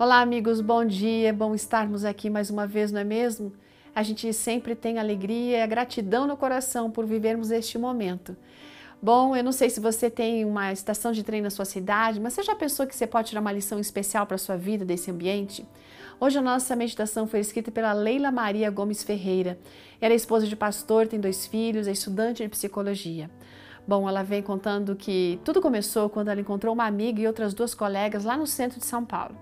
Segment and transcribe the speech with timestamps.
[0.00, 3.52] Olá, amigos, bom dia, bom estarmos aqui mais uma vez, não é mesmo?
[3.92, 8.36] A gente sempre tem alegria e gratidão no coração por vivermos este momento.
[9.02, 12.32] Bom, eu não sei se você tem uma estação de trem na sua cidade, mas
[12.32, 15.10] você já pensou que você pode tirar uma lição especial para a sua vida desse
[15.10, 15.66] ambiente?
[16.20, 19.58] Hoje a nossa meditação foi escrita pela Leila Maria Gomes Ferreira.
[20.00, 23.28] Ela é esposa de pastor, tem dois filhos, é estudante de psicologia.
[23.88, 27.74] Bom, ela vem contando que tudo começou quando ela encontrou uma amiga e outras duas
[27.74, 29.34] colegas lá no centro de São Paulo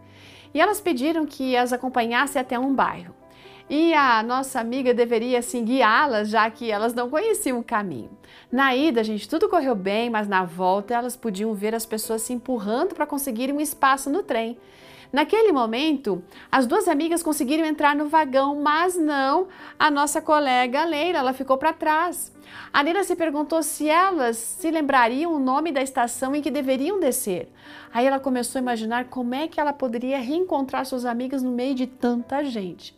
[0.57, 3.15] e elas pediram que as acompanhasse até um bairro.
[3.69, 8.11] E a nossa amiga deveria assim guiá-las, já que elas não conheciam o caminho.
[8.51, 12.33] Na ida, gente, tudo correu bem, mas na volta elas podiam ver as pessoas se
[12.33, 14.56] empurrando para conseguirem um espaço no trem.
[15.12, 21.19] Naquele momento, as duas amigas conseguiram entrar no vagão, mas não a nossa colega Leila,
[21.19, 22.34] ela ficou para trás.
[22.73, 27.00] A Leila se perguntou se elas se lembrariam o nome da estação em que deveriam
[27.00, 27.50] descer.
[27.92, 31.75] Aí ela começou a imaginar como é que ela poderia reencontrar suas amigas no meio
[31.75, 32.97] de tanta gente.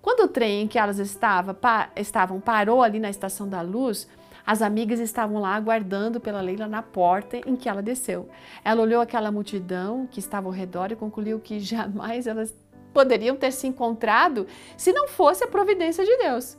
[0.00, 4.08] Quando o trem em que elas estava, pa, estavam parou ali na estação da luz,
[4.50, 8.28] as amigas estavam lá aguardando pela Leila na porta em que ela desceu.
[8.64, 12.52] Ela olhou aquela multidão que estava ao redor e concluiu que jamais elas
[12.92, 16.58] poderiam ter se encontrado se não fosse a providência de Deus.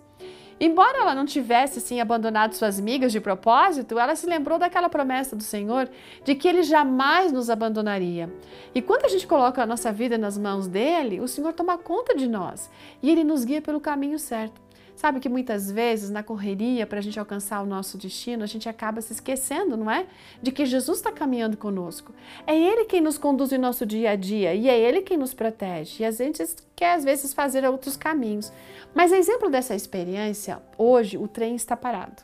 [0.58, 5.36] Embora ela não tivesse assim abandonado suas amigas de propósito, ela se lembrou daquela promessa
[5.36, 5.90] do Senhor
[6.24, 8.34] de que ele jamais nos abandonaria.
[8.74, 12.16] E quando a gente coloca a nossa vida nas mãos dele, o Senhor toma conta
[12.16, 12.72] de nós
[13.04, 14.62] e ele nos guia pelo caminho certo.
[15.02, 18.70] Sabe que muitas vezes na correria para a gente alcançar o nosso destino, a gente
[18.70, 20.06] acaba se esquecendo, não é?
[20.44, 22.14] De que Jesus está caminhando conosco.
[22.46, 25.34] É Ele quem nos conduz em nosso dia a dia e é Ele quem nos
[25.34, 26.04] protege.
[26.04, 28.54] E a gente quer às vezes fazer outros caminhos.
[28.94, 32.22] Mas exemplo dessa experiência, hoje o trem está parado.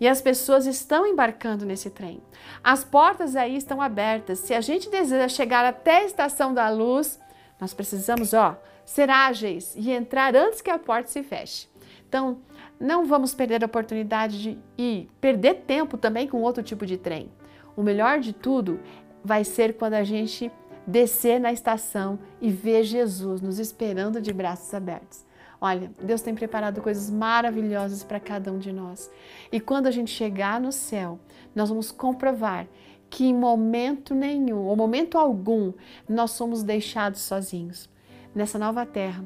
[0.00, 2.20] E as pessoas estão embarcando nesse trem.
[2.64, 4.40] As portas aí estão abertas.
[4.40, 7.20] Se a gente deseja chegar até a estação da luz,
[7.60, 11.68] nós precisamos, ó, ser ágeis e entrar antes que a porta se feche.
[12.08, 12.38] Então,
[12.80, 17.30] não vamos perder a oportunidade de ir perder tempo também com outro tipo de trem.
[17.76, 18.80] O melhor de tudo
[19.22, 20.50] vai ser quando a gente
[20.86, 25.26] descer na estação e ver Jesus nos esperando de braços abertos.
[25.60, 29.10] Olha, Deus tem preparado coisas maravilhosas para cada um de nós.
[29.52, 31.18] E quando a gente chegar no céu,
[31.54, 32.66] nós vamos comprovar
[33.10, 35.72] que em momento nenhum, ou momento algum,
[36.08, 37.88] nós somos deixados sozinhos.
[38.34, 39.24] Nessa nova terra,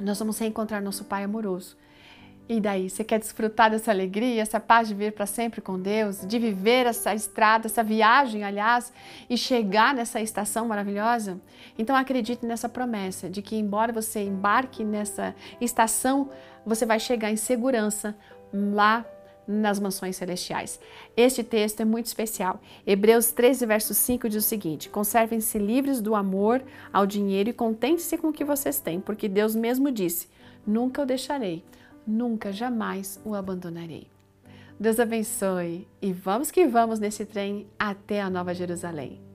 [0.00, 1.76] nós vamos reencontrar nosso Pai amoroso
[2.48, 6.26] e daí, você quer desfrutar dessa alegria, essa paz de vir para sempre com Deus,
[6.26, 8.92] de viver essa estrada, essa viagem, aliás,
[9.30, 11.40] e chegar nessa estação maravilhosa?
[11.78, 16.30] Então acredite nessa promessa de que, embora você embarque nessa estação,
[16.66, 18.14] você vai chegar em segurança
[18.52, 19.06] lá
[19.46, 20.80] nas mansões celestiais.
[21.16, 22.60] Este texto é muito especial.
[22.86, 28.18] Hebreus 13, verso 5 diz o seguinte: Conservem-se livres do amor ao dinheiro e contente-se
[28.18, 30.28] com o que vocês têm, porque Deus mesmo disse:
[30.66, 31.64] Nunca o deixarei
[32.06, 34.06] nunca, jamais o abandonarei.
[34.78, 39.31] Deus abençoe e vamos que vamos nesse trem até a Nova Jerusalém.